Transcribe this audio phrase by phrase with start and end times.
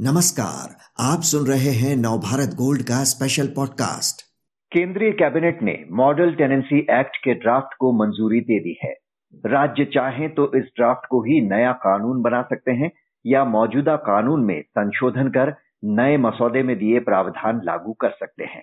[0.00, 4.20] नमस्कार, आप सुन रहे हैं नवभारत गोल्ड का स्पेशल पॉडकास्ट
[4.72, 8.90] केंद्रीय कैबिनेट ने मॉडल टेनेंसी एक्ट के ड्राफ्ट को मंजूरी दे दी है।
[9.46, 12.90] राज्य चाहें तो इस ड्राफ्ट को ही नया कानून बना सकते हैं
[13.26, 15.54] या मौजूदा कानून में संशोधन कर
[15.84, 18.62] नए मसौदे में दिए प्रावधान लागू कर सकते हैं।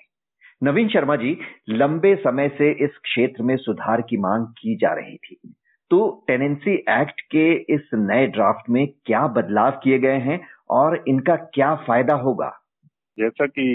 [0.63, 1.38] नवीन शर्मा जी,
[1.70, 5.55] लंबे समय से इस क्षेत्र में सुधार की मांग की जा रही थी।
[5.89, 10.41] तो टेनेंसी एक्ट के इस नए ड्राफ्ट में क्या बदलाव किए गए हैं
[10.73, 12.50] और इनका क्या फ़ायदा होगा?
[13.20, 13.66] जैसा कि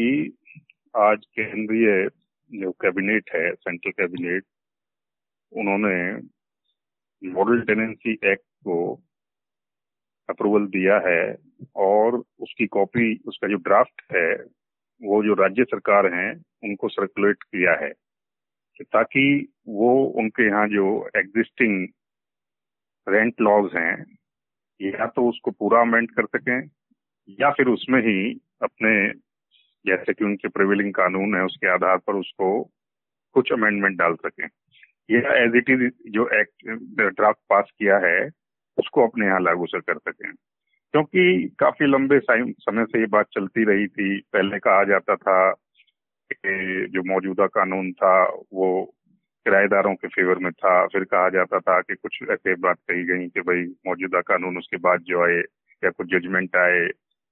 [0.97, 2.09] आज केंद्रीय
[2.53, 4.45] जो कैबिनेट है, सेंट्रल कैबिनेट,
[5.53, 6.13] उन्होंने
[7.29, 8.95] मॉडल टेनेंसी एक्ट को
[10.31, 11.37] अप्रूवल दिया है
[11.77, 14.35] और उसकी कॉपी, उसका जो ड्राफ्ट है,
[15.03, 17.93] वो जो राज्य सरकार हैं, उनको सर्कुलेट किया है।
[18.83, 21.89] ताकि वो उनके यहाँ जो एग्जिस्टिंग
[23.09, 24.19] रेंट लॉज हैं,
[24.83, 26.78] या तो उसको पूरा अमेंड कर सकें
[27.29, 29.09] या फिर उसमें ही अपने,
[29.87, 32.71] जैसे कि उनके प्रिविलिंग कानून है, उसके आधार पर उसको
[33.33, 34.49] कुछ अमेंडमेंट डाल सकें।
[35.11, 36.69] या एज इट इज़ जो एक्ट
[37.01, 38.31] ड्राफ्ट पास किया है,
[38.79, 40.33] उसको अपने यहाँ लागू से कर सकें।
[40.93, 45.53] क्योंकि काफ़ी लंबे समय से ये बात चलती रही थी। पहले कहा जाता था
[46.33, 48.95] कि जो मौजूदा कानून था, वो
[49.45, 53.29] किराएदारों के फेवर में था। फिर कहा जाता था कि कुछ ऐसे बात कही गई
[53.29, 55.43] कि भाई मौजूदा कानून उसके बाद जो आए,
[55.85, 56.89] या कुछ जजमेंट आए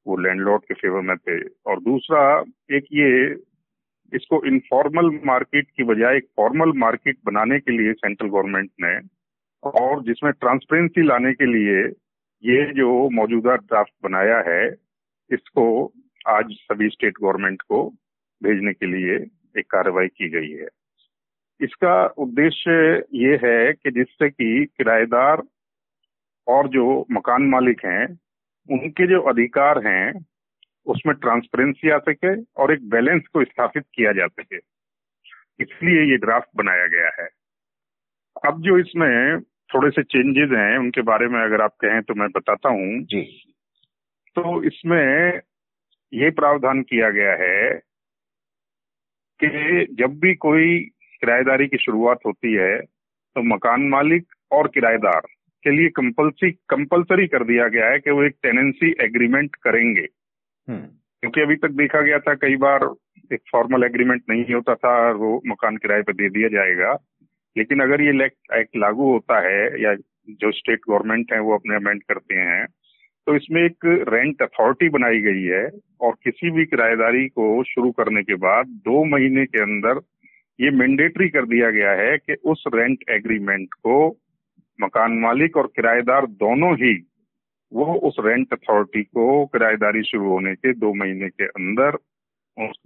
[0.07, 2.45] वो लैंडलॉर्ड के फेवर में थे। और दूसरा,
[2.77, 3.37] एक ये,
[4.13, 8.99] इसको इनफॉर्मल मार्केट की बजाय एक फॉर्मल मार्केट बनाने के लिए सेंट्रल गवर्नमेंट ने,
[9.63, 11.83] और जिसमें ट्रांसपेरेंसी लाने के लिए
[12.45, 14.69] ये जो मौजूदा ड्राफ्ट बनाया है,
[15.31, 15.93] इसको
[16.29, 17.83] आज सभी स्टेट गवर्नमेंट को
[18.43, 19.17] भेजने के लिए
[19.59, 20.69] एक कार्रवाई की गई है।
[21.61, 22.71] इसका उद्देश्य
[23.15, 25.43] ये है कि जिससे कि किराएदार
[26.47, 28.07] और जो मकान मालिक हैं
[28.71, 30.27] उनके जो अधिकार हैं
[30.87, 34.57] उसमें ट्रांसपेरेंसी आ सके और एक बैलेंस को स्थापित किया जा सके।
[35.61, 37.29] इसलिए ये ड्राफ्ट बनाया गया है।
[38.47, 42.29] अब जो इसमें थोड़े से चेंजेस हैं उनके बारे में अगर आप कहें तो मैं
[42.31, 43.53] बताता हूँ। जी।
[44.37, 45.41] तो इसमें
[46.13, 47.71] ये प्रावधान किया गया है
[49.41, 50.79] कि जब भी कोई
[51.21, 52.81] किराएदारी की शुरुआत होती है
[53.37, 55.21] तो मकान मालिक और किराएदार
[55.67, 60.07] के लिए कंपल्सरी कंपल्सरी कर दिया गया है कि वो एक टेनेंसी एग्रीमेंट करेंगे
[60.69, 60.85] हम्म।
[61.23, 62.85] क्योंकि अभी तक देखा गया था कई बार
[63.31, 66.93] एक फॉर्मल एग्रीमेंट नहीं होता था वो मकान किराए पर दे दिया जाएगा
[67.57, 69.95] लेकिन अगर ये एक्ट लागू होता है या
[70.35, 72.67] जो स्टेट गवर्नमेंट है वो अपने अमेंड करते हैं
[73.27, 75.65] तो इसमें एक रेंट अथॉरिटी बनाई गई है
[76.01, 80.01] और किसी भी किराएदारी को शुरू करने के बाद दो महीने के अंदर
[80.59, 83.97] ये मैंडेटरी कर दिया गया है कि उस रेंट एग्रीमेंट को
[84.79, 86.95] मकान मालिक और किराएदार दोनों ही
[87.73, 91.97] वो उस रेंट अथॉरिटी को किराएदारी शुरू होने के दो महीने के अंदर
[92.57, 92.77] उस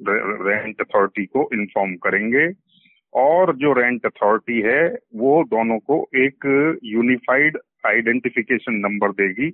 [0.43, 2.49] रेंट अथॉरिटी को इन्फॉर्म करेंगे
[3.15, 4.83] और जो रेंट अथॉरिटी है
[5.17, 6.47] वो दोनों को एक
[6.85, 9.53] यूनिफाइड आइडेंटिफिकेशन नंबर देगी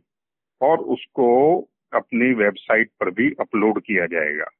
[0.60, 1.28] और उसको
[1.92, 4.50] अपनी वेबसाइट पर भी अपलोड किया जाएगा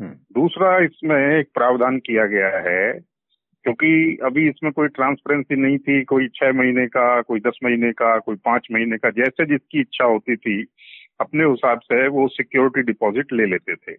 [0.00, 2.82] हम्म। दूसरा इसमें एक प्रावधान किया गया है
[3.64, 8.18] क्योंकि अभी इसमें कोई ट्रांसपेरेंसी नहीं थी, कोई छह महीने का, कोई दस महीने का,
[8.18, 10.62] कोई पाँच महीने का, जैसे जिसकी इच्छा होती थी,
[11.20, 13.96] अपने हिसाब से वो सिक्योरिटी डिपॉजिट ले लेते थे।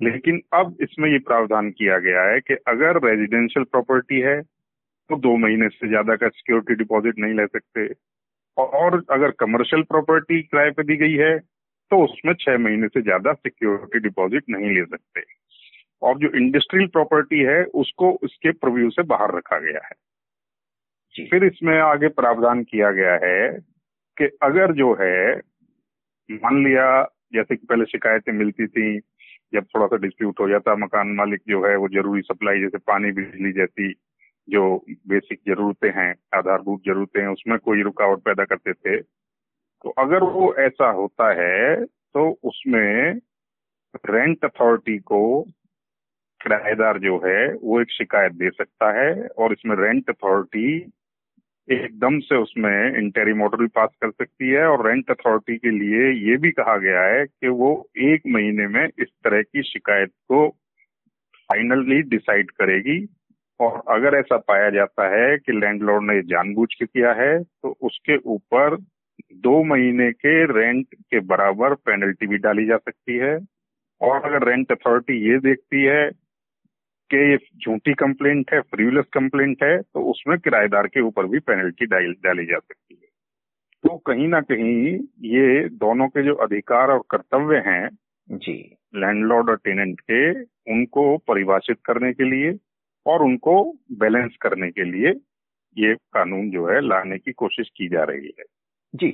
[0.00, 4.40] लेकिन अब इसमें ये प्रावधान किया गया है कि अगर रेजिडेंशियल प्रॉपर्टी है
[5.10, 7.86] तो दो महीने से ज़्यादा का सिक्योरिटी डिपॉजिट नहीं ले सकते।
[8.56, 13.32] और अगर कमर्शियल प्रॉपर्टी किराए पर दी गई है तो उसमें छह महीने से ज़्यादा
[13.32, 15.20] सिक्योरिटी डिपॉजिट नहीं ले सकते।
[16.02, 19.94] और जो इंडस्ट्रियल प्रॉपर्टी है उसको उसके प्रव्यू से बाहर रखा गया है
[21.14, 23.48] जी। फिर इसमें आगे प्रावधान किया गया है
[24.16, 25.36] कि अगर जो है
[26.30, 26.86] मान लिया
[27.34, 28.98] जैसे कि पहले शिकायतें मिलती थी
[29.54, 33.12] जब थोड़ा सा डिस्प्यूट हो जाता मकान मालिक जो है वो ज़रूरी सप्लाई जैसे पानी
[33.12, 33.92] बिजली जैसी
[34.48, 34.62] जो
[35.08, 40.54] बेसिक जरूरतें हैं आधारभूत जरूरतें हैं उसमें कोई रुकावट पैदा करते थे तो अगर वो
[40.58, 43.20] ऐसा होता है तो उसमें
[44.06, 45.22] रेंट अथॉरिटी को
[46.42, 50.68] किराएदार जो है, वो एक शिकायत दे सकता है और इसमें रेंट अथॉरिटी
[51.68, 56.10] एकदम से उसमें इंटेरिम ऑर्डर भी पास कर सकती है और रेंट अथॉरिटी के लिए
[56.20, 57.70] ये भी कहा गया है कि वो
[58.04, 60.48] एक महीने में इस तरह की शिकायत को
[61.48, 62.98] फाइनली डिसाइड करेगी
[63.60, 68.16] और अगर ऐसा पाया जाता है कि लैंडलॉर्ड ने जानबूझ के किया है तो उसके
[68.26, 68.76] ऊपर
[69.42, 73.34] दो महीने के रेंट के बराबर पेनल्टी भी डाली जा सकती है
[74.00, 76.02] और अगर रेंट अथॉरिटी ये देखती है
[77.14, 81.86] कि ये झूठी कंप्लेंट है फ्रीविलस कंप्लेंट है तो उसमें किराएदार के ऊपर भी पेनल्टी
[81.86, 83.10] डाली जा सकती है।
[83.84, 84.98] तो कहीं ना कहीं
[85.28, 87.88] ये दोनों के जो अधिकार और कर्तव्य हैं
[88.28, 88.54] जी।
[88.94, 90.30] लैंडलॉर्ड और टेनेंट के
[90.72, 92.56] उनको परिभाषित करने के लिए
[93.06, 93.54] और उनको
[93.98, 95.12] बैलेंस करने के लिए
[95.76, 98.44] ये कानून जो है लाने की कोशिश की जा रही है।
[98.94, 99.10] जी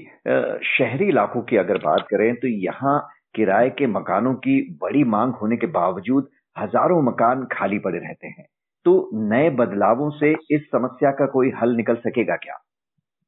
[0.69, 2.99] शहरी इलाकों की अगर बात करें तो यहाँ
[3.35, 8.47] किराए के मकानों की बड़ी मांग होने के बावजूद हज़ारों मकान खाली पड़े रहते हैं।
[8.87, 12.59] तो नए बदलावों से इस समस्या का कोई हल निकल सकेगा क्या?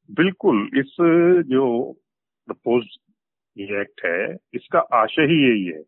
[0.09, 0.97] बिल्कुल, इस
[1.49, 1.93] जो
[2.49, 2.85] प्रपोज
[3.57, 5.83] एक्ट है, इसका आशय ही यही है।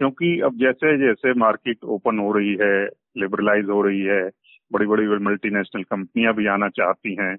[0.00, 2.84] क्योंकि अब जैसे जैसे मार्केट ओपन हो रही है
[3.18, 4.22] लिबरलाइज हो रही है
[4.70, 7.36] बड़ी बड़ी मल्टीनेशनल कंपनियाँ भी आना चाहती हैं,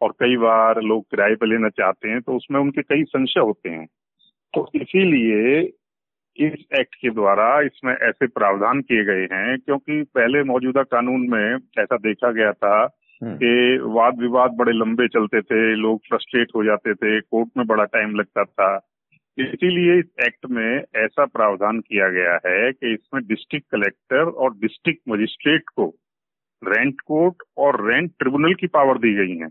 [0.00, 3.70] और कई बार लोग किराए पर लेना चाहते हैं तो उसमें उनके कई संशय होते
[3.70, 3.86] हैं।
[4.54, 5.60] तो इसीलिए
[6.40, 11.56] इस एक्ट के द्वारा इसमें ऐसे प्रावधान किए गए हैं क्योंकि पहले मौजूदा कानून में
[11.78, 12.76] ऐसा देखा गया था
[13.22, 17.66] हम्म। कि वाद विवाद बड़े लंबे चलते थे लोग फ्रस्ट्रेट हो जाते थे कोर्ट में
[17.66, 18.70] बड़ा टाइम लगता था
[19.38, 25.00] इसीलिए इस एक्ट में ऐसा प्रावधान किया गया है कि इसमें डिस्ट्रिक्ट कलेक्टर और डिस्ट्रिक्ट
[25.08, 25.86] मजिस्ट्रेट को
[26.62, 29.48] रेंट कोर्ट और रेंट ट्रिब्यूनल की पावर दी गई है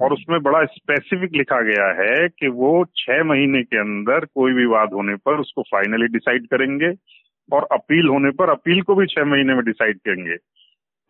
[0.00, 4.66] और उसमें बड़ा स्पेसिफिक लिखा गया है कि वो छह महीने के अंदर कोई भी
[4.66, 6.92] वाद होने पर उसको फाइनली डिसाइड करेंगे
[7.48, 10.36] और अपील होने पर अपील को भी छह महीने में डिसाइड करेंगे।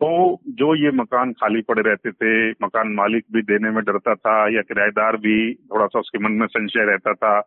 [0.01, 4.37] तो जो ये मकान खाली पड़े रहते थे, मकान मालिक भी देने में डरता था
[4.55, 7.39] या किराएदार भी थोड़ा सा उसके मन में संशय रहता था,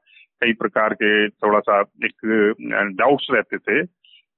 [0.42, 3.82] कई प्रकार के थोड़ा सा एक डाउट्स रहते थे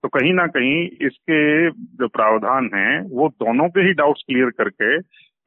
[0.05, 4.99] तो कहीं ना कहीं इसके जो प्रावधान हैं, वो दोनों के ही डाउट्स क्लियर करके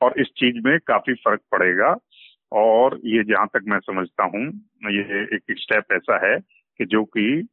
[0.03, 1.95] और इस चीज़ में काफ़ी फ़र्क पड़ेगा।
[2.51, 4.45] और ये जहाँ तक मैं समझता हूँ,
[4.91, 6.37] ये एक स्टेप ऐसा है
[6.79, 7.47] कि जो कि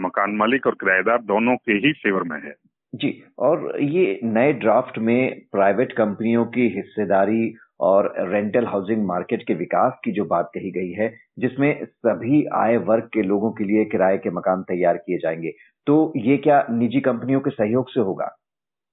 [0.00, 2.54] मकान मालिक और किराएदार दोनों के ही फेवर में है।
[2.94, 9.54] जी, और ये नए ड्राफ्ट में प्राइवेट कंपनियों की हिस्सेदारी और रेंटल हाउसिंग मार्केट के
[9.54, 11.08] विकास की जो बात कही गई है,
[11.38, 15.52] जिसमें सभी आय वर्ग के लोगों के लिए किराए के मकान तैयार किए जाएँगे
[15.86, 18.34] तो ये क्या निजी कंपनियों के सहयोग से होगा?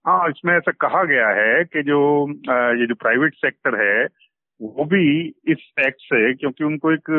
[0.05, 1.97] हाँ इसमें ऐसा कहा गया है कि जो
[2.79, 4.03] ये जो प्राइवेट सेक्टर है,
[4.61, 5.03] वो भी
[5.51, 5.57] इस
[5.87, 7.09] एक्ट से, क्योंकि उनको एक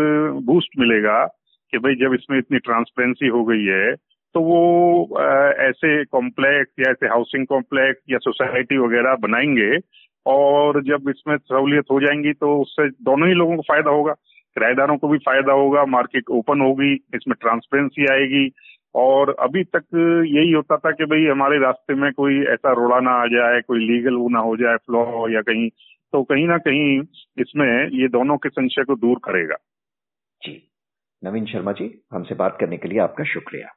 [0.47, 1.25] बूस्ट मिलेगा
[1.73, 3.95] कि भाई जब इसमें इतनी ट्रांसपेरेंसी हो गई है
[4.35, 4.61] तो वो
[5.65, 9.77] ऐसे कॉम्प्लेक्स या ऐसे हाउसिंग कॉम्प्लेक्स या सोसाइटी वगैरह बनाएँगे
[10.27, 14.13] और जब इसमें सहूलियत हो जाएँगी तो उससे दोनों ही लोगों को फ़ायदा होगा।
[14.57, 18.47] किराएदारों को भी फ़ायदा होगा मार्केट ओपन होगी, इसमें ट्रांसपेरेंसी आएगी
[18.95, 19.85] और अभी तक
[20.27, 23.79] यही होता था कि भाई हमारे रास्ते में कोई ऐसा रोड़ा ना आ जाए, कोई
[23.79, 25.69] लीगल वो ना हो जाए, फ्लॉ या कहीं
[26.13, 27.01] तो कहीं ना कहीं
[27.39, 29.57] इसमें ये दोनों के संशय को दूर करेगा।
[30.43, 30.71] जी।
[31.25, 33.69] नवीन शर्मा जी, हमसे बात करने के लिए आपका शुक्रिया।